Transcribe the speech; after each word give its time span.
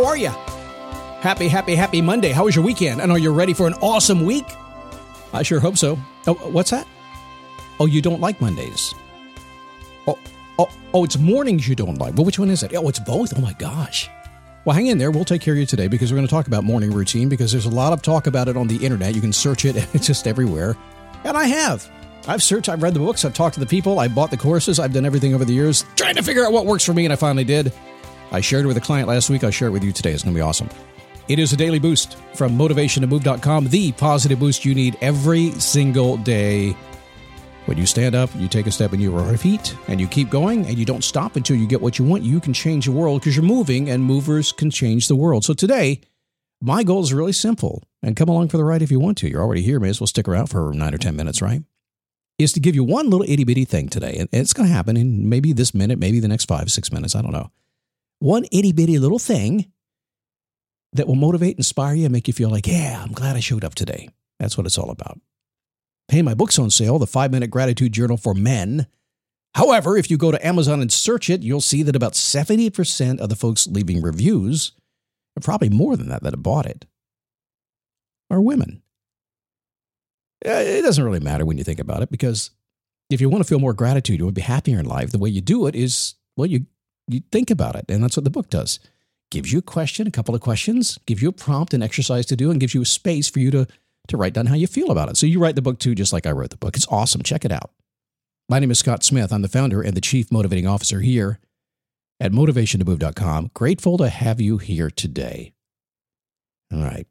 How 0.00 0.06
are 0.06 0.16
you? 0.16 0.30
Happy, 1.20 1.46
happy, 1.46 1.74
happy 1.74 2.00
Monday. 2.00 2.30
How 2.30 2.46
was 2.46 2.56
your 2.56 2.64
weekend? 2.64 3.02
And 3.02 3.12
are 3.12 3.18
you 3.18 3.30
ready 3.34 3.52
for 3.52 3.66
an 3.66 3.74
awesome 3.82 4.24
week? 4.24 4.46
I 5.34 5.42
sure 5.42 5.60
hope 5.60 5.76
so. 5.76 5.98
Oh, 6.26 6.32
what's 6.32 6.70
that? 6.70 6.88
Oh, 7.78 7.84
you 7.84 8.00
don't 8.00 8.18
like 8.18 8.40
Mondays. 8.40 8.94
Oh, 10.06 10.18
oh, 10.58 10.70
oh, 10.94 11.04
it's 11.04 11.18
mornings 11.18 11.68
you 11.68 11.74
don't 11.74 11.96
like. 11.96 12.14
Well, 12.14 12.24
which 12.24 12.38
one 12.38 12.48
is 12.48 12.62
it? 12.62 12.74
Oh, 12.74 12.88
it's 12.88 12.98
both. 12.98 13.36
Oh 13.36 13.42
my 13.42 13.52
gosh. 13.52 14.08
Well, 14.64 14.74
hang 14.74 14.86
in 14.86 14.96
there. 14.96 15.10
We'll 15.10 15.26
take 15.26 15.42
care 15.42 15.52
of 15.52 15.60
you 15.60 15.66
today 15.66 15.86
because 15.86 16.10
we're 16.10 16.16
going 16.16 16.28
to 16.28 16.32
talk 16.32 16.46
about 16.46 16.64
morning 16.64 16.92
routine 16.92 17.28
because 17.28 17.52
there's 17.52 17.66
a 17.66 17.70
lot 17.70 17.92
of 17.92 18.00
talk 18.00 18.26
about 18.26 18.48
it 18.48 18.56
on 18.56 18.68
the 18.68 18.82
internet. 18.82 19.14
You 19.14 19.20
can 19.20 19.34
search 19.34 19.66
it, 19.66 19.76
it's 19.94 20.06
just 20.06 20.26
everywhere. 20.26 20.78
And 21.24 21.36
I 21.36 21.44
have. 21.44 21.86
I've 22.26 22.42
searched, 22.42 22.70
I've 22.70 22.82
read 22.82 22.94
the 22.94 23.00
books, 23.00 23.26
I've 23.26 23.34
talked 23.34 23.54
to 23.54 23.60
the 23.60 23.66
people, 23.66 23.98
I 23.98 24.08
bought 24.08 24.30
the 24.30 24.38
courses, 24.38 24.78
I've 24.78 24.94
done 24.94 25.04
everything 25.04 25.34
over 25.34 25.44
the 25.44 25.52
years 25.52 25.84
trying 25.96 26.16
to 26.16 26.22
figure 26.22 26.46
out 26.46 26.52
what 26.52 26.64
works 26.64 26.86
for 26.86 26.94
me, 26.94 27.04
and 27.04 27.12
I 27.12 27.16
finally 27.16 27.44
did. 27.44 27.72
I 28.32 28.40
shared 28.40 28.64
it 28.64 28.68
with 28.68 28.76
a 28.76 28.80
client 28.80 29.08
last 29.08 29.30
week. 29.30 29.44
I'll 29.44 29.50
share 29.50 29.68
it 29.68 29.72
with 29.72 29.84
you 29.84 29.92
today. 29.92 30.12
It's 30.12 30.22
going 30.22 30.34
to 30.34 30.38
be 30.38 30.42
awesome. 30.42 30.68
It 31.28 31.38
is 31.38 31.52
a 31.52 31.56
daily 31.56 31.78
boost 31.78 32.16
from 32.34 32.58
motivationtomove.com, 32.58 33.68
the 33.68 33.92
positive 33.92 34.40
boost 34.40 34.64
you 34.64 34.74
need 34.74 34.98
every 35.00 35.52
single 35.52 36.16
day. 36.16 36.74
When 37.66 37.78
you 37.78 37.86
stand 37.86 38.16
up, 38.16 38.30
you 38.34 38.48
take 38.48 38.66
a 38.66 38.72
step 38.72 38.92
and 38.92 39.00
you 39.00 39.16
repeat, 39.16 39.76
and 39.86 40.00
you 40.00 40.08
keep 40.08 40.28
going, 40.28 40.66
and 40.66 40.76
you 40.76 40.84
don't 40.84 41.04
stop 41.04 41.36
until 41.36 41.56
you 41.56 41.68
get 41.68 41.80
what 41.80 41.98
you 41.98 42.04
want. 42.04 42.24
You 42.24 42.40
can 42.40 42.52
change 42.52 42.86
the 42.86 42.92
world 42.92 43.20
because 43.20 43.36
you're 43.36 43.44
moving, 43.44 43.90
and 43.90 44.02
movers 44.02 44.50
can 44.50 44.70
change 44.70 45.06
the 45.06 45.14
world. 45.14 45.44
So 45.44 45.54
today, 45.54 46.00
my 46.60 46.82
goal 46.82 47.02
is 47.02 47.12
really 47.12 47.32
simple, 47.32 47.84
and 48.02 48.16
come 48.16 48.28
along 48.28 48.48
for 48.48 48.56
the 48.56 48.64
ride 48.64 48.82
if 48.82 48.90
you 48.90 48.98
want 48.98 49.18
to. 49.18 49.28
You're 49.28 49.42
already 49.42 49.62
here, 49.62 49.78
may 49.78 49.90
as 49.90 50.00
well 50.00 50.08
stick 50.08 50.26
around 50.26 50.48
for 50.48 50.72
nine 50.72 50.94
or 50.94 50.98
10 50.98 51.14
minutes, 51.14 51.40
right? 51.40 51.62
Is 52.38 52.52
to 52.54 52.60
give 52.60 52.74
you 52.74 52.82
one 52.82 53.08
little 53.08 53.30
itty 53.30 53.44
bitty 53.44 53.66
thing 53.66 53.88
today, 53.88 54.16
and 54.18 54.28
it's 54.32 54.52
going 54.52 54.68
to 54.68 54.74
happen 54.74 54.96
in 54.96 55.28
maybe 55.28 55.52
this 55.52 55.74
minute, 55.74 55.98
maybe 56.00 56.18
the 56.18 56.26
next 56.26 56.46
five, 56.46 56.72
six 56.72 56.90
minutes. 56.90 57.14
I 57.14 57.22
don't 57.22 57.32
know 57.32 57.52
one 58.20 58.44
itty 58.52 58.72
bitty 58.72 58.98
little 58.98 59.18
thing 59.18 59.72
that 60.92 61.06
will 61.06 61.16
motivate, 61.16 61.56
inspire 61.56 61.94
you, 61.94 62.04
and 62.04 62.12
make 62.12 62.28
you 62.28 62.34
feel 62.34 62.50
like, 62.50 62.66
yeah, 62.66 63.02
I'm 63.02 63.12
glad 63.12 63.36
I 63.36 63.40
showed 63.40 63.64
up 63.64 63.74
today. 63.74 64.08
That's 64.38 64.56
what 64.56 64.66
it's 64.66 64.78
all 64.78 64.90
about. 64.90 65.20
Hey, 66.08 66.22
my 66.22 66.34
book's 66.34 66.58
on 66.58 66.70
sale, 66.70 66.98
The 66.98 67.06
Five 67.06 67.30
Minute 67.30 67.50
Gratitude 67.50 67.92
Journal 67.92 68.16
for 68.16 68.34
Men. 68.34 68.86
However, 69.54 69.96
if 69.96 70.10
you 70.10 70.16
go 70.16 70.30
to 70.30 70.46
Amazon 70.46 70.80
and 70.80 70.92
search 70.92 71.30
it, 71.30 71.42
you'll 71.42 71.60
see 71.60 71.82
that 71.82 71.96
about 71.96 72.14
70% 72.14 73.20
of 73.20 73.28
the 73.28 73.36
folks 73.36 73.66
leaving 73.66 74.00
reviews, 74.02 74.72
and 75.36 75.44
probably 75.44 75.68
more 75.68 75.96
than 75.96 76.08
that 76.08 76.22
that 76.22 76.32
have 76.32 76.42
bought 76.42 76.66
it, 76.66 76.86
are 78.30 78.40
women. 78.40 78.82
It 80.42 80.82
doesn't 80.82 81.04
really 81.04 81.20
matter 81.20 81.44
when 81.44 81.58
you 81.58 81.64
think 81.64 81.80
about 81.80 82.02
it 82.02 82.10
because 82.10 82.50
if 83.10 83.20
you 83.20 83.28
want 83.28 83.44
to 83.44 83.48
feel 83.48 83.58
more 83.58 83.74
gratitude, 83.74 84.18
you 84.18 84.24
want 84.24 84.34
to 84.34 84.40
be 84.40 84.44
happier 84.44 84.78
in 84.78 84.86
life, 84.86 85.10
the 85.10 85.18
way 85.18 85.28
you 85.28 85.40
do 85.40 85.66
it 85.66 85.74
is, 85.74 86.14
well, 86.36 86.46
you 86.46 86.66
you 87.12 87.22
think 87.32 87.50
about 87.50 87.76
it. 87.76 87.84
And 87.88 88.02
that's 88.02 88.16
what 88.16 88.24
the 88.24 88.30
book 88.30 88.50
does. 88.50 88.80
Gives 89.30 89.52
you 89.52 89.60
a 89.60 89.62
question, 89.62 90.06
a 90.06 90.10
couple 90.10 90.34
of 90.34 90.40
questions, 90.40 90.98
gives 91.06 91.22
you 91.22 91.28
a 91.28 91.32
prompt, 91.32 91.72
an 91.72 91.82
exercise 91.82 92.26
to 92.26 92.36
do, 92.36 92.50
and 92.50 92.60
gives 92.60 92.74
you 92.74 92.82
a 92.82 92.86
space 92.86 93.28
for 93.28 93.38
you 93.38 93.50
to, 93.52 93.66
to 94.08 94.16
write 94.16 94.32
down 94.32 94.46
how 94.46 94.56
you 94.56 94.66
feel 94.66 94.90
about 94.90 95.08
it. 95.08 95.16
So 95.16 95.26
you 95.26 95.38
write 95.38 95.54
the 95.54 95.62
book 95.62 95.78
too, 95.78 95.94
just 95.94 96.12
like 96.12 96.26
I 96.26 96.32
wrote 96.32 96.50
the 96.50 96.56
book. 96.56 96.76
It's 96.76 96.88
awesome. 96.88 97.22
Check 97.22 97.44
it 97.44 97.52
out. 97.52 97.70
My 98.48 98.58
name 98.58 98.72
is 98.72 98.80
Scott 98.80 99.04
Smith. 99.04 99.32
I'm 99.32 99.42
the 99.42 99.48
founder 99.48 99.80
and 99.80 99.96
the 99.96 100.00
chief 100.00 100.32
motivating 100.32 100.66
officer 100.66 101.00
here 101.00 101.38
at 102.18 102.32
motivationtomove.com. 102.32 103.52
Grateful 103.54 103.96
to 103.98 104.08
have 104.08 104.40
you 104.40 104.58
here 104.58 104.90
today. 104.90 105.52
All 106.72 106.82
right. 106.82 107.06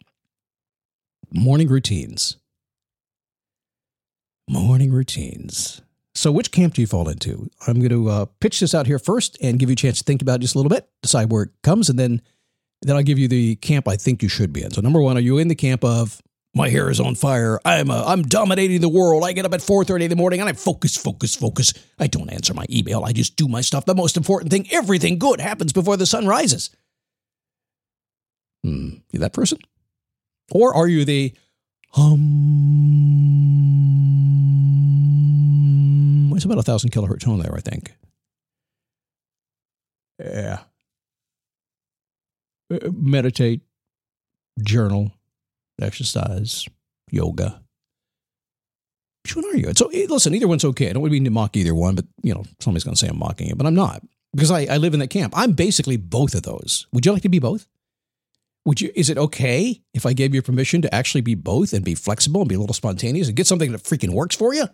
Morning 1.31 1.69
routines. 1.69 2.37
Morning 4.49 4.91
routines. 4.91 5.81
So, 6.15 6.31
which 6.31 6.51
camp 6.51 6.73
do 6.73 6.81
you 6.81 6.87
fall 6.87 7.07
into? 7.07 7.49
I'm 7.67 7.75
going 7.75 7.89
to 7.89 8.09
uh, 8.09 8.25
pitch 8.39 8.59
this 8.59 8.73
out 8.73 8.87
here 8.87 8.99
first 8.99 9.37
and 9.41 9.59
give 9.59 9.69
you 9.69 9.73
a 9.73 9.77
chance 9.77 9.99
to 9.99 10.03
think 10.03 10.21
about 10.21 10.39
it 10.39 10.41
just 10.41 10.55
a 10.55 10.57
little 10.57 10.69
bit, 10.69 10.89
decide 11.01 11.31
where 11.31 11.43
it 11.43 11.49
comes, 11.63 11.89
and 11.89 11.99
then 11.99 12.21
then 12.81 12.95
I'll 12.95 13.03
give 13.03 13.19
you 13.19 13.27
the 13.27 13.57
camp 13.57 13.87
I 13.87 13.97
think 13.97 14.23
you 14.23 14.29
should 14.29 14.53
be 14.53 14.63
in. 14.63 14.71
So, 14.71 14.81
number 14.81 15.01
one, 15.01 15.17
are 15.17 15.21
you 15.21 15.37
in 15.37 15.49
the 15.49 15.55
camp 15.55 15.83
of 15.83 16.21
my 16.55 16.69
hair 16.69 16.89
is 16.89 16.99
on 16.99 17.15
fire? 17.15 17.59
I'm 17.63 17.91
uh, 17.91 18.03
I'm 18.05 18.23
dominating 18.23 18.81
the 18.81 18.89
world. 18.89 19.23
I 19.23 19.33
get 19.33 19.45
up 19.45 19.53
at 19.53 19.61
4:30 19.61 20.05
in 20.05 20.09
the 20.09 20.15
morning 20.15 20.39
and 20.39 20.49
I 20.49 20.53
focus, 20.53 20.97
focus, 20.97 21.35
focus. 21.35 21.73
I 21.99 22.07
don't 22.07 22.29
answer 22.29 22.53
my 22.53 22.65
email. 22.69 23.03
I 23.03 23.11
just 23.11 23.35
do 23.35 23.47
my 23.47 23.61
stuff. 23.61 23.85
The 23.85 23.95
most 23.95 24.17
important 24.17 24.51
thing: 24.51 24.67
everything 24.71 25.19
good 25.19 25.39
happens 25.39 25.73
before 25.73 25.97
the 25.97 26.05
sun 26.05 26.25
rises. 26.25 26.69
Hmm, 28.63 28.95
you 29.11 29.19
that 29.19 29.33
person? 29.33 29.59
Or 30.51 30.73
are 30.73 30.87
you 30.87 31.05
the 31.05 31.33
hum? 31.91 34.08
It's 36.39 36.45
about 36.45 36.57
a 36.57 36.63
thousand 36.63 36.91
kilohertz 36.91 37.19
tone 37.19 37.39
there, 37.39 37.53
I 37.53 37.59
think. 37.59 37.93
Yeah. 40.19 40.59
Uh, 42.73 42.91
meditate, 42.93 43.59
journal, 44.63 45.11
exercise, 45.81 46.65
yoga. 47.11 47.61
Which 49.25 49.35
one 49.35 49.43
are 49.47 49.57
you? 49.57 49.73
So 49.75 49.89
listen, 50.07 50.33
either 50.33 50.47
one's 50.47 50.63
okay. 50.63 50.89
I 50.89 50.93
don't 50.93 51.01
want 51.01 51.13
to 51.13 51.19
be 51.19 51.29
mock 51.29 51.57
either 51.57 51.75
one, 51.75 51.95
but 51.95 52.05
you 52.23 52.33
know, 52.33 52.45
somebody's 52.61 52.85
going 52.85 52.95
to 52.95 52.99
say 52.99 53.09
I'm 53.09 53.19
mocking 53.19 53.49
it, 53.49 53.57
but 53.57 53.67
I'm 53.67 53.75
not 53.75 54.01
because 54.33 54.49
I, 54.49 54.61
I 54.61 54.77
live 54.77 54.93
in 54.93 55.01
that 55.01 55.09
camp. 55.09 55.33
I'm 55.35 55.51
basically 55.51 55.97
both 55.97 56.35
of 56.35 56.43
those. 56.43 56.87
Would 56.93 57.05
you 57.05 57.11
like 57.11 57.23
to 57.23 57.29
be 57.29 57.39
both? 57.39 57.67
Would 58.63 58.79
you? 58.79 58.93
Is 58.95 59.09
it 59.09 59.17
okay 59.17 59.81
if 59.93 60.05
I 60.05 60.13
gave 60.13 60.33
you 60.33 60.41
permission 60.41 60.81
to 60.83 60.95
actually 60.95 61.19
be 61.19 61.35
both 61.35 61.73
and 61.73 61.83
be 61.83 61.95
flexible 61.95 62.39
and 62.39 62.47
be 62.47 62.55
a 62.55 62.59
little 62.61 62.73
spontaneous 62.73 63.27
and 63.27 63.35
get 63.35 63.45
something 63.45 63.73
that 63.73 63.83
freaking 63.83 64.13
works 64.13 64.37
for 64.37 64.53
you? 64.53 64.67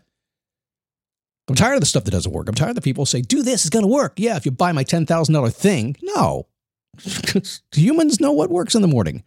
I'm 1.47 1.55
tired 1.55 1.75
of 1.75 1.79
the 1.79 1.85
stuff 1.85 2.05
that 2.05 2.11
doesn't 2.11 2.31
work. 2.31 2.49
I'm 2.49 2.55
tired 2.55 2.69
of 2.69 2.75
the 2.75 2.81
people 2.81 3.05
say, 3.05 3.21
"Do 3.21 3.43
this, 3.43 3.65
it's 3.65 3.69
going 3.69 3.83
to 3.83 3.91
work." 3.91 4.13
Yeah, 4.17 4.35
if 4.35 4.45
you 4.45 4.51
buy 4.51 4.71
my 4.71 4.83
ten 4.83 5.05
thousand 5.05 5.33
dollar 5.33 5.49
thing, 5.49 5.95
no. 6.01 6.47
Humans 7.75 8.19
know 8.19 8.31
what 8.31 8.49
works 8.49 8.73
in 8.73 8.81
the 8.81 8.87
morning. 8.87 9.23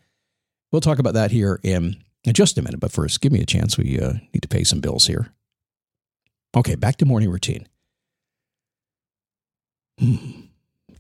We'll 0.73 0.81
talk 0.81 0.99
about 0.99 1.15
that 1.15 1.31
here 1.31 1.61
in, 1.63 1.97
in 2.25 2.35
just 2.35 2.59
a 2.59 2.63
minute. 2.63 2.81
But 2.81 2.93
first, 2.93 3.21
give 3.21 3.33
me 3.33 3.41
a 3.41 3.47
chance. 3.47 3.79
We 3.79 4.01
uh, 4.01 4.15
need 4.35 4.43
to 4.43 4.49
pay 4.49 4.65
some 4.65 4.81
bills 4.81 5.07
here. 5.07 5.33
Okay, 6.57 6.75
back 6.75 6.97
to 6.97 7.07
morning 7.07 7.31
routine. 7.31 7.69
Hmm. 9.99 10.41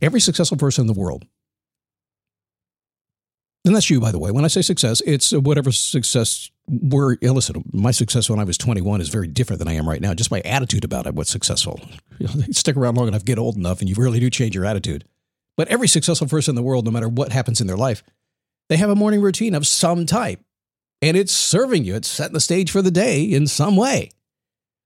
Every 0.01 0.21
successful 0.21 0.57
person 0.57 0.83
in 0.83 0.87
the 0.87 0.99
world 0.99 1.25
and 3.69 3.77
that's 3.77 3.91
you, 3.91 4.01
by 4.01 4.11
the 4.11 4.19
way. 4.19 4.31
When 4.31 4.45
I 4.45 4.49
say 4.49 4.63
success, 4.63 5.01
it's 5.07 5.33
whatever 5.33 5.71
success 5.71 6.51
we're, 6.69 7.17
listen, 7.23 7.65
my 7.73 7.91
success 7.91 8.29
when 8.29 8.39
I 8.39 8.45
was 8.45 8.59
21 8.59 9.01
is 9.01 9.09
very 9.09 9.27
different 9.27 9.59
than 9.59 9.69
I 9.69 9.75
am 9.75 9.89
right 9.89 10.01
now. 10.01 10.13
Just 10.15 10.31
my 10.31 10.41
attitude 10.41 10.85
about 10.85 11.07
it, 11.07 11.15
what's 11.15 11.31
successful. 11.31 11.81
Stick 12.51 12.77
around 12.77 12.97
long 12.97 13.09
enough, 13.09 13.25
get 13.25 13.39
old 13.39 13.57
enough, 13.57 13.81
and 13.81 13.89
you 13.89 13.95
really 13.97 14.21
do 14.21 14.29
change 14.29 14.55
your 14.55 14.67
attitude. 14.67 15.05
But 15.57 15.69
every 15.69 15.89
successful 15.89 16.29
person 16.29 16.53
in 16.53 16.57
the 16.57 16.63
world, 16.63 16.85
no 16.85 16.91
matter 16.91 17.09
what 17.09 17.33
happens 17.33 17.61
in 17.61 17.67
their 17.67 17.77
life, 17.77 18.03
they 18.69 18.77
have 18.77 18.91
a 18.91 18.97
morning 18.97 19.21
routine 19.21 19.55
of 19.55 19.67
some 19.67 20.07
type. 20.07 20.41
And 21.01 21.17
it's 21.17 21.33
serving 21.33 21.85
you, 21.85 21.95
it's 21.95 22.09
setting 22.09 22.35
the 22.35 22.41
stage 22.41 22.71
for 22.71 22.83
the 22.83 22.91
day 22.91 23.23
in 23.23 23.47
some 23.47 23.77
way. 23.77 24.11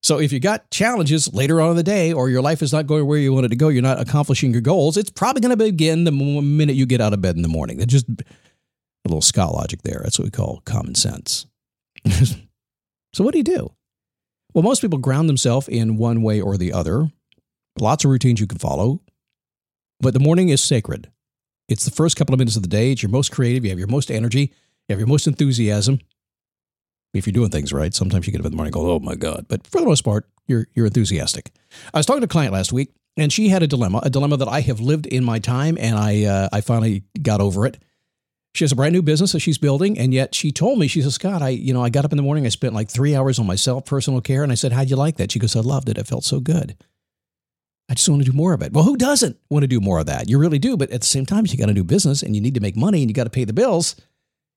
So 0.02 0.18
if 0.18 0.32
you 0.32 0.40
got 0.40 0.68
challenges 0.70 1.32
later 1.32 1.60
on 1.60 1.70
in 1.70 1.76
the 1.76 1.82
day 1.84 2.12
or 2.12 2.28
your 2.28 2.42
life 2.42 2.60
is 2.60 2.72
not 2.72 2.86
going 2.88 3.06
where 3.06 3.18
you 3.18 3.32
want 3.32 3.46
it 3.46 3.50
to 3.50 3.56
go, 3.56 3.68
you're 3.68 3.82
not 3.82 4.00
accomplishing 4.00 4.50
your 4.52 4.60
goals, 4.60 4.96
it's 4.96 5.10
probably 5.10 5.40
going 5.40 5.56
to 5.56 5.56
begin 5.56 6.04
the 6.04 6.10
minute 6.10 6.74
you 6.74 6.86
get 6.86 7.00
out 7.00 7.12
of 7.12 7.20
bed 7.20 7.36
in 7.36 7.42
the 7.42 7.48
morning. 7.48 7.78
That's 7.78 7.92
just 7.92 8.06
a 9.04 9.08
little 9.08 9.22
Scott 9.22 9.54
logic 9.54 9.82
there. 9.82 10.00
That's 10.02 10.18
what 10.18 10.26
we 10.26 10.30
call 10.30 10.62
common 10.64 10.94
sense. 10.94 11.46
so 12.12 13.24
what 13.24 13.32
do 13.32 13.38
you 13.38 13.44
do? 13.44 13.72
Well, 14.54 14.62
most 14.62 14.80
people 14.80 14.98
ground 14.98 15.28
themselves 15.28 15.68
in 15.68 15.96
one 15.96 16.22
way 16.22 16.40
or 16.40 16.56
the 16.56 16.72
other. 16.72 17.10
Lots 17.78 18.04
of 18.04 18.10
routines 18.10 18.40
you 18.40 18.46
can 18.46 18.58
follow. 18.58 19.00
But 20.00 20.14
the 20.14 20.20
morning 20.20 20.50
is 20.50 20.62
sacred. 20.62 21.10
It's 21.68 21.84
the 21.84 21.90
first 21.90 22.16
couple 22.16 22.34
of 22.34 22.38
minutes 22.38 22.56
of 22.56 22.62
the 22.62 22.68
day. 22.68 22.92
It's 22.92 23.02
your 23.02 23.10
most 23.10 23.32
creative. 23.32 23.64
You 23.64 23.70
have 23.70 23.78
your 23.78 23.88
most 23.88 24.10
energy. 24.10 24.52
You 24.88 24.92
have 24.92 24.98
your 24.98 25.08
most 25.08 25.26
enthusiasm. 25.26 26.00
If 27.14 27.26
you're 27.26 27.32
doing 27.32 27.50
things 27.50 27.72
right, 27.72 27.94
sometimes 27.94 28.26
you 28.26 28.32
get 28.32 28.40
up 28.40 28.46
in 28.46 28.52
the 28.52 28.56
morning 28.56 28.74
and 28.74 28.84
go, 28.84 28.90
oh 28.90 28.98
my 28.98 29.14
God. 29.14 29.46
But 29.48 29.66
for 29.66 29.80
the 29.80 29.86
most 29.86 30.02
part, 30.02 30.28
you're, 30.46 30.66
you're 30.74 30.86
enthusiastic. 30.86 31.52
I 31.94 31.98
was 31.98 32.06
talking 32.06 32.20
to 32.20 32.24
a 32.24 32.28
client 32.28 32.52
last 32.52 32.72
week, 32.72 32.90
and 33.16 33.32
she 33.32 33.48
had 33.48 33.62
a 33.62 33.66
dilemma, 33.66 34.00
a 34.02 34.10
dilemma 34.10 34.38
that 34.38 34.48
I 34.48 34.60
have 34.60 34.80
lived 34.80 35.06
in 35.06 35.22
my 35.22 35.38
time, 35.38 35.76
and 35.78 35.96
I, 35.96 36.24
uh, 36.24 36.48
I 36.52 36.62
finally 36.62 37.04
got 37.20 37.40
over 37.40 37.66
it. 37.66 37.78
She 38.54 38.64
has 38.64 38.72
a 38.72 38.76
brand 38.76 38.92
new 38.92 39.02
business 39.02 39.32
that 39.32 39.40
she's 39.40 39.56
building, 39.56 39.98
and 39.98 40.12
yet 40.12 40.34
she 40.34 40.52
told 40.52 40.78
me, 40.78 40.86
she 40.86 41.00
says, 41.00 41.14
Scott, 41.14 41.40
I, 41.40 41.50
you 41.50 41.72
know, 41.72 41.82
I 41.82 41.88
got 41.88 42.04
up 42.04 42.12
in 42.12 42.18
the 42.18 42.22
morning, 42.22 42.44
I 42.44 42.50
spent 42.50 42.74
like 42.74 42.90
three 42.90 43.16
hours 43.16 43.38
on 43.38 43.46
myself, 43.46 43.86
personal 43.86 44.20
care, 44.20 44.42
and 44.42 44.52
I 44.52 44.56
said, 44.56 44.72
How'd 44.72 44.90
you 44.90 44.96
like 44.96 45.16
that? 45.16 45.32
She 45.32 45.38
goes, 45.38 45.56
I 45.56 45.60
loved 45.60 45.88
it. 45.88 45.96
It 45.96 46.06
felt 46.06 46.24
so 46.24 46.38
good. 46.38 46.76
I 47.88 47.94
just 47.94 48.08
want 48.08 48.24
to 48.24 48.30
do 48.30 48.36
more 48.36 48.52
of 48.52 48.62
it. 48.62 48.72
Well, 48.72 48.84
who 48.84 48.96
doesn't 48.96 49.38
want 49.50 49.62
to 49.62 49.66
do 49.66 49.80
more 49.80 49.98
of 49.98 50.06
that? 50.06 50.28
You 50.28 50.38
really 50.38 50.58
do, 50.58 50.76
but 50.76 50.90
at 50.90 51.00
the 51.00 51.06
same 51.06 51.26
time, 51.26 51.44
you 51.46 51.56
got 51.56 51.66
to 51.66 51.74
do 51.74 51.84
business 51.84 52.22
and 52.22 52.34
you 52.34 52.40
need 52.40 52.54
to 52.54 52.60
make 52.60 52.76
money 52.76 53.02
and 53.02 53.10
you 53.10 53.14
got 53.14 53.24
to 53.24 53.30
pay 53.30 53.44
the 53.44 53.52
bills. 53.52 53.96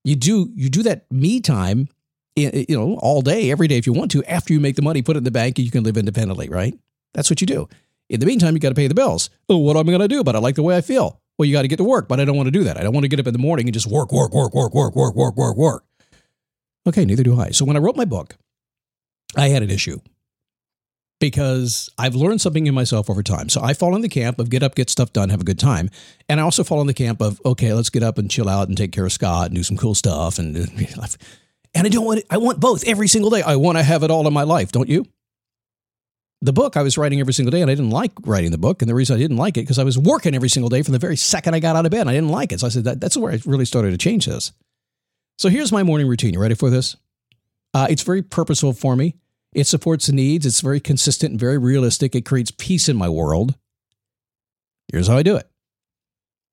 You 0.04 0.14
do 0.14 0.52
you 0.54 0.70
do 0.70 0.82
that 0.84 1.10
me 1.10 1.40
time, 1.40 1.88
you 2.36 2.64
know, 2.70 2.96
all 3.00 3.22
day, 3.22 3.50
every 3.50 3.66
day 3.66 3.76
if 3.76 3.86
you 3.86 3.92
want 3.92 4.10
to. 4.12 4.24
After 4.24 4.52
you 4.52 4.60
make 4.60 4.76
the 4.76 4.82
money, 4.82 5.02
put 5.02 5.16
it 5.16 5.18
in 5.18 5.24
the 5.24 5.30
bank, 5.30 5.58
and 5.58 5.64
you 5.64 5.70
can 5.70 5.84
live 5.84 5.96
independently, 5.96 6.48
right? 6.48 6.78
That's 7.14 7.28
what 7.28 7.40
you 7.40 7.46
do. 7.46 7.68
In 8.08 8.20
the 8.20 8.26
meantime, 8.26 8.54
you 8.54 8.60
got 8.60 8.68
to 8.68 8.74
pay 8.74 8.86
the 8.86 8.94
bills. 8.94 9.30
Oh, 9.48 9.56
what 9.56 9.76
am 9.76 9.88
I 9.88 9.92
going 9.92 10.00
to 10.00 10.08
do? 10.08 10.22
But 10.22 10.36
I 10.36 10.38
like 10.38 10.54
the 10.54 10.62
way 10.62 10.76
I 10.76 10.80
feel. 10.80 11.20
Well, 11.38 11.46
you 11.46 11.52
got 11.52 11.62
to 11.62 11.68
get 11.68 11.76
to 11.76 11.84
work, 11.84 12.08
but 12.08 12.18
I 12.18 12.24
don't 12.24 12.36
want 12.36 12.46
to 12.46 12.50
do 12.52 12.64
that. 12.64 12.78
I 12.78 12.82
don't 12.82 12.94
want 12.94 13.04
to 13.04 13.08
get 13.08 13.20
up 13.20 13.26
in 13.26 13.32
the 13.32 13.38
morning 13.38 13.66
and 13.66 13.74
just 13.74 13.86
work, 13.86 14.10
work, 14.12 14.32
work, 14.32 14.54
work, 14.54 14.74
work, 14.74 14.96
work, 14.96 15.14
work, 15.14 15.36
work, 15.36 15.56
work. 15.56 15.84
Okay, 16.86 17.04
neither 17.04 17.22
do 17.22 17.38
I. 17.38 17.50
So 17.50 17.64
when 17.64 17.76
I 17.76 17.80
wrote 17.80 17.96
my 17.96 18.04
book, 18.04 18.36
I 19.36 19.48
had 19.48 19.62
an 19.62 19.70
issue 19.70 19.98
because 21.20 21.90
I've 21.98 22.14
learned 22.14 22.40
something 22.40 22.66
in 22.66 22.74
myself 22.74 23.10
over 23.10 23.22
time. 23.22 23.48
So 23.48 23.62
I 23.62 23.74
fall 23.74 23.94
in 23.96 24.02
the 24.02 24.08
camp 24.08 24.38
of 24.38 24.50
get 24.50 24.62
up, 24.62 24.74
get 24.74 24.90
stuff 24.90 25.12
done, 25.12 25.30
have 25.30 25.40
a 25.40 25.44
good 25.44 25.58
time. 25.58 25.90
And 26.28 26.40
I 26.40 26.42
also 26.42 26.64
fall 26.64 26.80
in 26.80 26.86
the 26.86 26.94
camp 26.94 27.20
of, 27.20 27.40
okay, 27.44 27.72
let's 27.72 27.90
get 27.90 28.02
up 28.02 28.18
and 28.18 28.30
chill 28.30 28.48
out 28.48 28.68
and 28.68 28.76
take 28.76 28.92
care 28.92 29.06
of 29.06 29.12
Scott 29.12 29.46
and 29.46 29.54
do 29.54 29.62
some 29.62 29.76
cool 29.76 29.94
stuff. 29.94 30.38
And, 30.38 30.56
and 31.74 31.86
I 31.86 31.88
don't 31.88 32.04
want 32.04 32.20
it, 32.20 32.26
I 32.30 32.38
want 32.38 32.60
both 32.60 32.86
every 32.86 33.08
single 33.08 33.30
day. 33.30 33.42
I 33.42 33.56
want 33.56 33.78
to 33.78 33.82
have 33.82 34.02
it 34.02 34.10
all 34.10 34.26
in 34.26 34.32
my 34.32 34.44
life, 34.44 34.72
don't 34.72 34.88
you? 34.88 35.06
The 36.46 36.52
book 36.52 36.76
I 36.76 36.82
was 36.82 36.96
writing 36.96 37.18
every 37.18 37.34
single 37.34 37.50
day, 37.50 37.60
and 37.60 37.68
I 37.68 37.74
didn't 37.74 37.90
like 37.90 38.12
writing 38.24 38.52
the 38.52 38.56
book. 38.56 38.80
And 38.80 38.88
the 38.88 38.94
reason 38.94 39.16
I 39.16 39.18
didn't 39.18 39.36
like 39.36 39.56
it, 39.56 39.62
because 39.62 39.80
I 39.80 39.82
was 39.82 39.98
working 39.98 40.32
every 40.32 40.48
single 40.48 40.68
day 40.68 40.80
from 40.80 40.92
the 40.92 41.00
very 41.00 41.16
second 41.16 41.54
I 41.54 41.58
got 41.58 41.74
out 41.74 41.86
of 41.86 41.90
bed. 41.90 42.06
I 42.06 42.12
didn't 42.12 42.28
like 42.28 42.52
it. 42.52 42.60
So 42.60 42.68
I 42.68 42.70
said, 42.70 42.84
that, 42.84 43.00
that's 43.00 43.16
where 43.16 43.32
I 43.32 43.40
really 43.44 43.64
started 43.64 43.90
to 43.90 43.98
change 43.98 44.26
this. 44.26 44.52
So 45.38 45.48
here's 45.48 45.72
my 45.72 45.82
morning 45.82 46.06
routine. 46.06 46.34
You 46.34 46.40
ready 46.40 46.54
for 46.54 46.70
this? 46.70 46.96
Uh, 47.74 47.88
it's 47.90 48.04
very 48.04 48.22
purposeful 48.22 48.74
for 48.74 48.94
me. 48.94 49.16
It 49.54 49.66
supports 49.66 50.06
the 50.06 50.12
needs. 50.12 50.46
It's 50.46 50.60
very 50.60 50.78
consistent 50.78 51.32
and 51.32 51.40
very 51.40 51.58
realistic. 51.58 52.14
It 52.14 52.24
creates 52.24 52.52
peace 52.52 52.88
in 52.88 52.96
my 52.96 53.08
world. 53.08 53.56
Here's 54.92 55.08
how 55.08 55.16
I 55.16 55.24
do 55.24 55.34
it. 55.34 55.50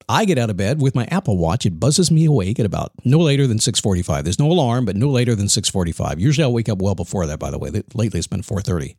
I 0.09 0.25
get 0.25 0.39
out 0.39 0.49
of 0.49 0.57
bed 0.57 0.81
with 0.81 0.95
my 0.95 1.05
Apple 1.11 1.37
Watch. 1.37 1.67
It 1.67 1.79
buzzes 1.79 2.09
me 2.09 2.25
awake 2.25 2.59
at 2.59 2.65
about 2.65 2.93
no 3.05 3.19
later 3.19 3.45
than 3.45 3.59
6:45. 3.59 4.23
There's 4.23 4.39
no 4.39 4.51
alarm, 4.51 4.85
but 4.85 4.95
no 4.95 5.09
later 5.09 5.35
than 5.35 5.49
6:45. 5.49 6.19
Usually 6.19 6.43
I'll 6.43 6.51
wake 6.51 6.67
up 6.67 6.81
well 6.81 6.95
before 6.95 7.27
that, 7.27 7.37
by 7.37 7.51
the 7.51 7.59
way. 7.59 7.69
Lately 7.93 8.17
it's 8.17 8.25
been 8.25 8.41
4:30. 8.41 8.95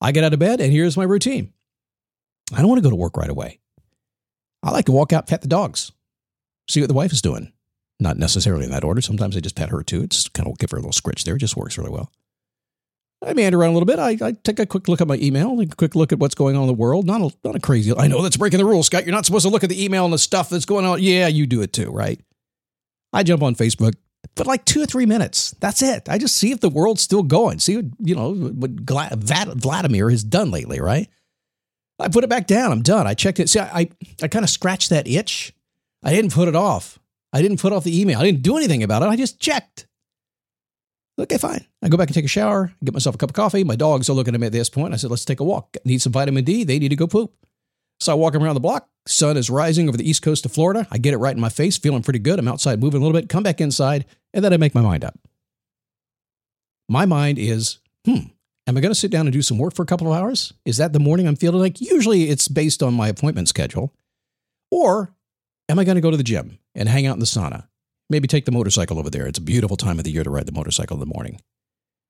I 0.00 0.12
get 0.12 0.24
out 0.24 0.32
of 0.32 0.38
bed 0.38 0.60
and 0.60 0.72
here's 0.72 0.96
my 0.96 1.04
routine. 1.04 1.52
I 2.52 2.58
don't 2.58 2.68
want 2.68 2.78
to 2.78 2.84
go 2.84 2.90
to 2.90 2.96
work 2.96 3.16
right 3.16 3.30
away. 3.30 3.60
I 4.62 4.70
like 4.70 4.86
to 4.86 4.92
walk 4.92 5.12
out, 5.12 5.26
pet 5.26 5.42
the 5.42 5.48
dogs, 5.48 5.92
see 6.68 6.80
what 6.80 6.88
the 6.88 6.94
wife 6.94 7.12
is 7.12 7.22
doing. 7.22 7.52
Not 8.00 8.16
necessarily 8.16 8.64
in 8.64 8.70
that 8.70 8.84
order. 8.84 9.00
Sometimes 9.00 9.36
I 9.36 9.40
just 9.40 9.56
pet 9.56 9.70
her 9.70 9.82
too. 9.82 10.02
It's 10.02 10.28
kind 10.28 10.48
of 10.48 10.58
give 10.58 10.70
her 10.70 10.76
a 10.76 10.80
little 10.80 10.92
scritch 10.92 11.24
there. 11.24 11.34
It 11.34 11.40
just 11.40 11.56
works 11.56 11.76
really 11.76 11.90
well. 11.90 12.12
I 13.26 13.32
meander 13.32 13.58
around 13.58 13.70
a 13.70 13.72
little 13.72 13.86
bit. 13.86 13.98
I, 13.98 14.16
I, 14.24 14.32
take 14.44 14.60
a 14.60 14.66
quick 14.66 14.86
look 14.86 15.00
at 15.00 15.08
my 15.08 15.16
email, 15.16 15.60
a 15.60 15.66
quick 15.66 15.96
look 15.96 16.12
at 16.12 16.20
what's 16.20 16.36
going 16.36 16.54
on 16.54 16.62
in 16.62 16.68
the 16.68 16.74
world. 16.74 17.04
Not 17.04 17.20
a, 17.20 17.34
not 17.42 17.56
a 17.56 17.60
crazy. 17.60 17.92
I 17.96 18.06
know 18.06 18.22
that's 18.22 18.36
breaking 18.36 18.58
the 18.58 18.64
rules, 18.64 18.86
Scott. 18.86 19.04
You're 19.04 19.14
not 19.14 19.26
supposed 19.26 19.44
to 19.44 19.50
look 19.50 19.64
at 19.64 19.70
the 19.70 19.84
email 19.84 20.04
and 20.04 20.14
the 20.14 20.18
stuff 20.18 20.48
that's 20.48 20.64
going 20.64 20.84
on. 20.84 21.02
Yeah, 21.02 21.26
you 21.26 21.46
do 21.46 21.60
it 21.60 21.72
too, 21.72 21.90
right? 21.90 22.20
I 23.12 23.24
jump 23.24 23.42
on 23.42 23.56
Facebook 23.56 23.94
for 24.38 24.44
like 24.44 24.64
two 24.64 24.82
or 24.82 24.86
three 24.86 25.06
minutes. 25.06 25.54
That's 25.60 25.82
it. 25.82 26.08
I 26.08 26.16
just 26.16 26.36
see 26.36 26.52
if 26.52 26.60
the 26.60 26.68
world's 26.70 27.02
still 27.02 27.22
going. 27.22 27.58
See 27.58 27.76
what 27.76 27.86
you 27.98 28.14
know 28.14 28.32
what 28.32 28.70
Vladimir 28.70 30.10
has 30.10 30.24
done 30.24 30.50
lately, 30.50 30.80
right? 30.80 31.08
I 31.98 32.08
put 32.08 32.24
it 32.24 32.30
back 32.30 32.46
down. 32.46 32.72
I'm 32.72 32.82
done. 32.82 33.06
I 33.06 33.14
checked 33.14 33.40
it. 33.40 33.48
See, 33.48 33.60
I 33.60 33.80
I, 33.80 33.90
I 34.22 34.28
kind 34.28 34.44
of 34.44 34.50
scratched 34.50 34.90
that 34.90 35.06
itch. 35.06 35.52
I 36.02 36.12
didn't 36.12 36.32
put 36.32 36.48
it 36.48 36.56
off. 36.56 36.98
I 37.32 37.42
didn't 37.42 37.60
put 37.60 37.72
off 37.72 37.84
the 37.84 38.00
email. 38.00 38.18
I 38.18 38.24
didn't 38.24 38.42
do 38.42 38.56
anything 38.56 38.82
about 38.82 39.02
it. 39.02 39.06
I 39.06 39.16
just 39.16 39.40
checked. 39.40 39.86
Okay, 41.18 41.36
fine. 41.36 41.66
I 41.82 41.88
go 41.88 41.96
back 41.96 42.08
and 42.08 42.14
take 42.14 42.24
a 42.24 42.28
shower, 42.28 42.72
get 42.84 42.94
myself 42.94 43.16
a 43.16 43.18
cup 43.18 43.30
of 43.30 43.34
coffee. 43.34 43.64
My 43.64 43.74
dogs 43.74 44.08
are 44.08 44.12
looking 44.12 44.34
at 44.34 44.40
me 44.40 44.46
at 44.46 44.52
this 44.52 44.70
point. 44.70 44.94
I 44.94 44.96
said, 44.96 45.10
let's 45.10 45.24
take 45.24 45.40
a 45.40 45.44
walk. 45.44 45.76
Need 45.84 46.00
some 46.00 46.12
vitamin 46.12 46.44
D. 46.44 46.62
They 46.62 46.78
need 46.78 46.90
to 46.90 46.96
go 46.96 47.08
poop. 47.08 47.32
So 48.00 48.12
I 48.12 48.14
walk 48.14 48.34
around 48.34 48.54
the 48.54 48.60
block. 48.60 48.88
Sun 49.06 49.36
is 49.36 49.50
rising 49.50 49.88
over 49.88 49.96
the 49.96 50.08
east 50.08 50.22
coast 50.22 50.44
of 50.44 50.52
Florida. 50.52 50.86
I 50.90 50.98
get 50.98 51.14
it 51.14 51.18
right 51.18 51.34
in 51.34 51.40
my 51.40 51.48
face, 51.48 51.78
feeling 51.78 52.02
pretty 52.02 52.18
good. 52.18 52.38
I'm 52.38 52.48
outside 52.48 52.80
moving 52.80 53.00
a 53.00 53.04
little 53.04 53.18
bit, 53.18 53.28
come 53.28 53.42
back 53.42 53.60
inside, 53.60 54.04
and 54.32 54.44
then 54.44 54.52
I 54.52 54.56
make 54.56 54.74
my 54.74 54.82
mind 54.82 55.04
up. 55.04 55.18
My 56.88 57.06
mind 57.06 57.38
is, 57.38 57.78
hmm, 58.04 58.28
am 58.66 58.76
I 58.76 58.80
going 58.80 58.92
to 58.92 58.94
sit 58.94 59.10
down 59.10 59.26
and 59.26 59.32
do 59.32 59.42
some 59.42 59.58
work 59.58 59.74
for 59.74 59.82
a 59.82 59.86
couple 59.86 60.12
of 60.12 60.18
hours? 60.18 60.52
Is 60.64 60.76
that 60.76 60.92
the 60.92 61.00
morning 61.00 61.26
I'm 61.26 61.36
feeling 61.36 61.60
like? 61.60 61.80
Usually 61.80 62.28
it's 62.28 62.48
based 62.48 62.82
on 62.82 62.94
my 62.94 63.08
appointment 63.08 63.48
schedule. 63.48 63.94
Or 64.70 65.14
am 65.68 65.78
I 65.78 65.84
going 65.84 65.96
to 65.96 66.02
go 66.02 66.10
to 66.10 66.16
the 66.16 66.22
gym 66.22 66.58
and 66.74 66.88
hang 66.88 67.06
out 67.06 67.14
in 67.14 67.20
the 67.20 67.26
sauna? 67.26 67.68
Maybe 68.10 68.28
take 68.28 68.44
the 68.44 68.52
motorcycle 68.52 68.98
over 68.98 69.10
there. 69.10 69.26
It's 69.26 69.38
a 69.38 69.42
beautiful 69.42 69.76
time 69.76 69.98
of 69.98 70.04
the 70.04 70.10
year 70.10 70.24
to 70.24 70.30
ride 70.30 70.46
the 70.46 70.52
motorcycle 70.52 70.96
in 70.96 71.00
the 71.00 71.06
morning. 71.06 71.40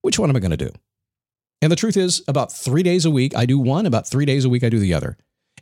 Which 0.02 0.18
one 0.18 0.30
am 0.30 0.36
I 0.36 0.40
going 0.40 0.52
to 0.52 0.56
do? 0.56 0.70
And 1.60 1.72
the 1.72 1.76
truth 1.76 1.96
is, 1.96 2.22
about 2.28 2.52
three 2.52 2.84
days 2.84 3.04
a 3.04 3.10
week, 3.10 3.36
I 3.36 3.46
do 3.46 3.58
one. 3.58 3.84
About 3.84 4.08
three 4.08 4.24
days 4.24 4.44
a 4.44 4.48
week, 4.48 4.62
I 4.62 4.68
do 4.68 4.78
the 4.78 4.94
other. 4.94 5.16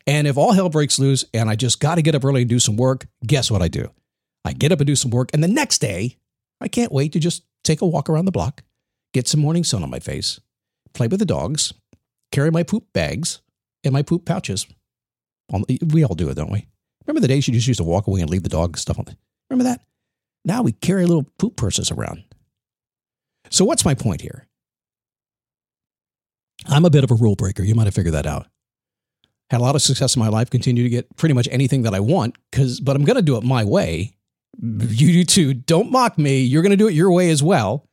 And 0.06 0.26
if 0.26 0.36
all 0.36 0.52
hell 0.52 0.68
breaks 0.68 0.98
loose 0.98 1.24
and 1.34 1.50
I 1.50 1.56
just 1.56 1.80
got 1.80 1.96
to 1.96 2.02
get 2.02 2.14
up 2.14 2.24
early 2.24 2.42
and 2.42 2.50
do 2.50 2.60
some 2.60 2.76
work, 2.76 3.06
guess 3.26 3.50
what 3.50 3.62
I 3.62 3.68
do? 3.68 3.90
I 4.44 4.52
get 4.52 4.70
up 4.70 4.80
and 4.80 4.86
do 4.86 4.94
some 4.94 5.10
work. 5.10 5.30
And 5.32 5.42
the 5.42 5.48
next 5.48 5.78
day, 5.78 6.16
I 6.60 6.68
can't 6.68 6.92
wait 6.92 7.12
to 7.12 7.18
just 7.18 7.44
take 7.64 7.80
a 7.80 7.86
walk 7.86 8.08
around 8.08 8.26
the 8.26 8.32
block, 8.32 8.62
get 9.12 9.26
some 9.26 9.40
morning 9.40 9.64
sun 9.64 9.82
on 9.82 9.90
my 9.90 9.98
face, 9.98 10.40
play 10.94 11.08
with 11.08 11.18
the 11.18 11.26
dogs, 11.26 11.72
carry 12.30 12.50
my 12.50 12.62
poop 12.62 12.92
bags 12.92 13.40
and 13.82 13.92
my 13.92 14.02
poop 14.02 14.24
pouches. 14.24 14.66
We 15.92 16.04
all 16.04 16.14
do 16.14 16.28
it, 16.28 16.34
don't 16.34 16.52
we? 16.52 16.66
Remember 17.06 17.20
the 17.20 17.28
days 17.28 17.46
you 17.46 17.54
just 17.54 17.68
used 17.68 17.78
to 17.78 17.84
walk 17.84 18.06
away 18.06 18.20
and 18.20 18.30
leave 18.30 18.42
the 18.42 18.48
dog 18.48 18.78
stuff 18.78 18.98
on? 18.98 19.06
Remember 19.50 19.68
that? 19.70 19.80
Now 20.44 20.62
we 20.62 20.72
carry 20.72 21.06
little 21.06 21.26
poop 21.38 21.56
purses 21.56 21.90
around. 21.90 22.22
So, 23.50 23.64
what's 23.64 23.84
my 23.84 23.94
point 23.94 24.22
here? 24.22 24.46
I'm 26.66 26.84
a 26.84 26.90
bit 26.90 27.04
of 27.04 27.10
a 27.10 27.14
rule 27.14 27.36
breaker. 27.36 27.62
You 27.62 27.75
might 27.75 27.84
have 27.84 27.94
figured 27.94 28.14
that 28.14 28.26
out. 28.26 28.48
Had 29.50 29.60
a 29.60 29.62
lot 29.62 29.76
of 29.76 29.82
success 29.82 30.16
in 30.16 30.20
my 30.20 30.28
life, 30.28 30.50
continue 30.50 30.82
to 30.82 30.88
get 30.88 31.16
pretty 31.16 31.34
much 31.34 31.48
anything 31.50 31.82
that 31.82 31.94
I 31.94 32.00
want, 32.00 32.36
because 32.50 32.80
but 32.80 32.96
I'm 32.96 33.04
going 33.04 33.16
to 33.16 33.22
do 33.22 33.36
it 33.36 33.44
my 33.44 33.64
way. 33.64 34.16
You 34.60 35.12
do 35.12 35.24
too. 35.24 35.54
Don't 35.54 35.92
mock 35.92 36.18
me. 36.18 36.40
You're 36.40 36.62
going 36.62 36.70
to 36.70 36.76
do 36.76 36.88
it 36.88 36.94
your 36.94 37.12
way 37.12 37.30
as 37.30 37.42
well. 37.42 37.86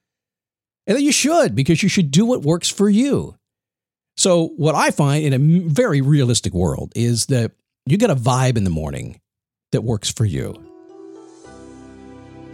And 0.87 0.97
then 0.97 1.03
you 1.03 1.11
should, 1.11 1.55
because 1.55 1.83
you 1.83 1.89
should 1.89 2.11
do 2.11 2.25
what 2.25 2.41
works 2.41 2.69
for 2.69 2.89
you. 2.89 3.35
So, 4.17 4.47
what 4.57 4.75
I 4.75 4.91
find 4.91 5.23
in 5.25 5.33
a 5.33 5.67
very 5.67 6.01
realistic 6.01 6.53
world 6.53 6.91
is 6.95 7.27
that 7.27 7.51
you 7.85 7.97
get 7.97 8.09
a 8.09 8.15
vibe 8.15 8.57
in 8.57 8.63
the 8.63 8.69
morning 8.69 9.19
that 9.71 9.81
works 9.81 10.11
for 10.11 10.25
you. 10.25 10.55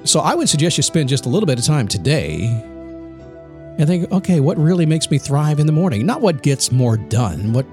So 0.05 0.21
I 0.21 0.33
would 0.33 0.49
suggest 0.49 0.77
you 0.77 0.83
spend 0.83 1.09
just 1.09 1.25
a 1.25 1.29
little 1.29 1.45
bit 1.45 1.59
of 1.59 1.65
time 1.65 1.87
today 1.87 2.45
and 3.77 3.87
think, 3.87 4.11
okay, 4.11 4.39
what 4.39 4.57
really 4.57 4.85
makes 4.85 5.11
me 5.11 5.17
thrive 5.17 5.59
in 5.59 5.67
the 5.67 5.73
morning? 5.73 6.05
Not 6.05 6.21
what 6.21 6.41
gets 6.41 6.71
more 6.71 6.97
done. 6.97 7.53
What, 7.53 7.65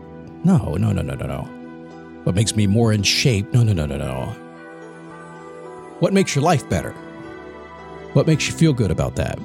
no, 0.46 0.76
no, 0.76 0.92
no, 0.92 1.02
no, 1.02 1.14
no, 1.14 1.26
no. 1.26 1.42
What 2.22 2.34
makes 2.34 2.54
me 2.54 2.66
more 2.66 2.92
in 2.92 3.02
shape? 3.02 3.52
No, 3.52 3.62
no, 3.62 3.72
no, 3.72 3.84
no, 3.84 3.96
no. 3.98 4.26
What 5.98 6.12
makes 6.12 6.34
your 6.34 6.42
life 6.42 6.68
better? 6.68 6.92
What 8.12 8.26
makes 8.26 8.46
you 8.46 8.54
feel 8.54 8.72
good 8.72 8.90
about 8.90 9.16
that? 9.16 9.38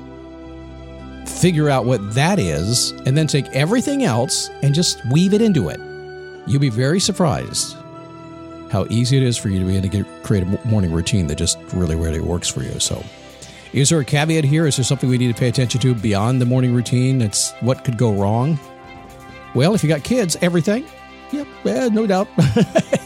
Figure 1.27 1.69
out 1.69 1.85
what 1.85 2.13
that 2.13 2.39
is 2.39 2.91
and 3.05 3.17
then 3.17 3.25
take 3.25 3.47
everything 3.47 4.03
else 4.03 4.49
and 4.61 4.75
just 4.75 5.03
weave 5.11 5.33
it 5.33 5.41
into 5.41 5.69
it. 5.69 5.79
You'll 6.47 6.61
be 6.61 6.69
very 6.69 6.99
surprised 6.99 7.75
how 8.69 8.85
easy 8.89 9.17
it 9.17 9.23
is 9.23 9.37
for 9.37 9.49
you 9.49 9.59
to 9.59 9.65
be 9.65 9.77
able 9.77 9.89
to 9.89 9.97
get, 10.03 10.23
create 10.23 10.43
a 10.43 10.67
morning 10.67 10.93
routine 10.93 11.27
that 11.27 11.37
just 11.37 11.57
really, 11.73 11.95
really 11.95 12.21
works 12.21 12.47
for 12.47 12.61
you. 12.61 12.79
So, 12.79 13.03
is 13.73 13.89
there 13.89 13.99
a 13.99 14.05
caveat 14.05 14.43
here? 14.43 14.67
Is 14.67 14.77
there 14.77 14.85
something 14.85 15.09
we 15.09 15.17
need 15.17 15.33
to 15.33 15.39
pay 15.39 15.47
attention 15.47 15.81
to 15.81 15.95
beyond 15.95 16.41
the 16.41 16.45
morning 16.45 16.73
routine? 16.73 17.21
It's 17.21 17.51
what 17.61 17.83
could 17.83 17.97
go 17.97 18.11
wrong? 18.13 18.59
Well, 19.53 19.73
if 19.73 19.83
you 19.83 19.89
got 19.89 20.03
kids, 20.03 20.37
everything. 20.41 20.85
Yep, 21.31 21.47
yeah, 21.63 21.87
no 21.87 22.05
doubt. 22.07 22.27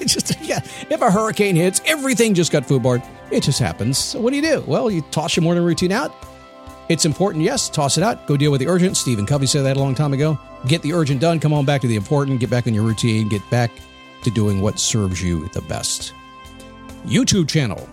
just 0.06 0.40
yeah, 0.42 0.60
if 0.90 1.02
a 1.02 1.12
hurricane 1.12 1.56
hits, 1.56 1.82
everything 1.86 2.34
just 2.34 2.52
got 2.52 2.64
foodboard. 2.64 3.06
It 3.32 3.44
just 3.44 3.60
happens. 3.60 3.98
So 3.98 4.20
what 4.20 4.32
do 4.32 4.36
you 4.38 4.42
do? 4.42 4.64
Well, 4.66 4.90
you 4.90 5.02
toss 5.12 5.36
your 5.36 5.44
morning 5.44 5.64
routine 5.64 5.92
out, 5.92 6.12
It's 6.90 7.06
important, 7.06 7.44
yes. 7.44 7.70
Toss 7.70 7.98
it 7.98 8.04
out. 8.04 8.26
Go 8.28 8.38
deal 8.38 8.52
with 8.52 8.62
the 8.62 8.68
urgent. 8.68 8.98
Stephen 8.98 9.26
Covey 9.26 9.48
said 9.48 9.64
that 9.64 9.78
a 9.78 9.80
long 9.80 9.96
time 9.96 10.14
ago. 10.14 10.40
Get 10.68 10.82
the 10.82 10.94
urgent 10.94 11.22
done. 11.22 11.40
Come 11.40 11.54
on 11.54 11.66
back 11.66 11.82
to 11.82 11.88
the 11.88 11.96
important. 11.96 12.40
Get 12.40 12.50
back 12.50 12.68
on 12.68 12.74
your 12.74 12.84
routine. 12.84 13.30
Get 13.30 13.48
back 13.50 13.72
to 14.24 14.32
doing 14.32 14.62
what 14.62 14.80
serves 14.80 15.22
you 15.22 15.48
the 15.50 15.62
best. 15.62 16.14
YouTube 17.06 17.48
channel. 17.48 17.88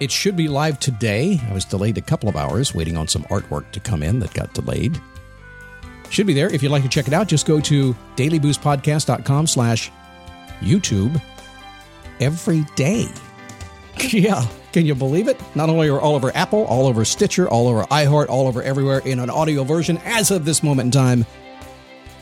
It 0.00 0.10
should 0.10 0.36
be 0.36 0.48
live 0.48 0.78
today. 0.78 1.40
I 1.48 1.52
was 1.52 1.64
delayed 1.64 1.96
a 1.96 2.02
couple 2.02 2.28
of 2.28 2.36
hours 2.36 2.74
waiting 2.74 2.96
on 2.96 3.08
some 3.08 3.22
artwork 3.24 3.70
to 3.72 3.80
come 3.80 4.02
in 4.02 4.18
that 4.20 4.34
got 4.34 4.52
delayed. 4.52 5.00
Should 6.10 6.26
be 6.26 6.34
there. 6.34 6.52
If 6.52 6.62
you'd 6.62 6.72
like 6.72 6.82
to 6.82 6.88
check 6.88 7.08
it 7.08 7.12
out, 7.14 7.28
just 7.28 7.46
go 7.46 7.60
to 7.60 7.94
dailyboostpodcast.com 8.16 9.46
slash 9.46 9.90
YouTube 10.60 11.20
every 12.20 12.64
day. 12.76 13.06
Yeah. 14.10 14.46
Can 14.72 14.84
you 14.84 14.94
believe 14.94 15.26
it? 15.26 15.40
Not 15.54 15.70
only 15.70 15.88
are 15.88 15.98
all 15.98 16.16
over 16.16 16.30
Apple, 16.36 16.66
all 16.66 16.86
over 16.86 17.02
Stitcher, 17.06 17.48
all 17.48 17.66
over 17.66 17.84
iHeart, 17.84 18.28
all 18.28 18.46
over 18.46 18.62
everywhere 18.62 18.98
in 18.98 19.18
an 19.20 19.30
audio 19.30 19.64
version 19.64 19.96
as 20.04 20.30
of 20.30 20.44
this 20.44 20.62
moment 20.62 20.88
in 20.88 20.90
time, 20.90 21.24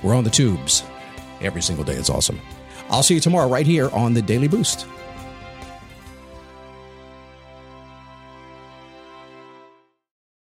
we're 0.00 0.14
on 0.14 0.22
the 0.22 0.30
tubes 0.30 0.84
every 1.40 1.60
single 1.62 1.84
day. 1.84 1.94
It's 1.94 2.10
awesome. 2.10 2.40
I'll 2.90 3.02
see 3.02 3.14
you 3.14 3.20
tomorrow 3.20 3.48
right 3.48 3.66
here 3.66 3.90
on 3.90 4.14
the 4.14 4.22
Daily 4.22 4.46
Boost. 4.46 4.86